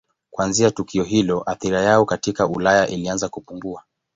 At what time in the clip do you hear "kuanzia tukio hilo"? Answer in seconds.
0.31-1.43